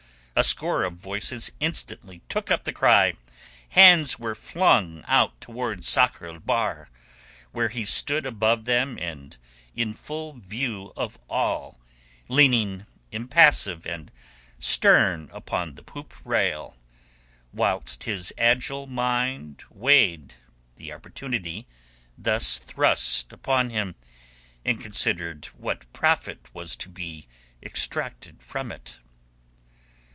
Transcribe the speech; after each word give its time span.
A 0.33 0.45
score 0.45 0.83
of 0.85 0.93
voices 0.95 1.51
instantly 1.59 2.21
took 2.27 2.49
up 2.49 2.63
the 2.63 2.71
cry; 2.73 3.13
hands 3.69 4.17
were 4.17 4.33
flung 4.33 5.03
out 5.05 5.39
towards 5.39 5.87
Sakr 5.87 6.25
el 6.25 6.39
Bahr, 6.39 6.89
where 7.51 7.67
he 7.69 7.83
stood 7.85 8.25
above 8.25 8.63
them 8.63 8.97
and 8.97 9.37
in 9.75 9.93
full 9.93 10.33
view 10.33 10.93
of 10.95 11.19
all, 11.29 11.79
leaning 12.29 12.87
impassive 13.11 13.85
and 13.85 14.09
stern 14.57 15.29
upon 15.33 15.75
the 15.75 15.83
poop 15.83 16.13
rail, 16.23 16.75
whilst 17.53 18.05
his 18.05 18.33
agile 18.37 18.87
mind 18.87 19.61
weighed 19.69 20.35
the 20.77 20.93
opportunity 20.93 21.67
thus 22.17 22.57
thrust 22.57 23.31
upon 23.33 23.69
him, 23.69 23.95
and 24.65 24.81
considered 24.81 25.45
what 25.47 25.91
profit 25.93 26.47
was 26.53 26.75
to 26.77 26.89
be 26.89 27.27
extracted 27.61 28.41
from 28.41 28.71
it. 28.71 28.97